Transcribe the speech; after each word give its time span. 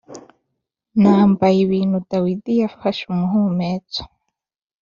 nambaye 1.01 1.57
ibi 1.63 1.69
bintu 1.73 1.97
Dawidi 2.09 2.51
yafashe 2.61 3.01
umuhumetso 3.13 4.01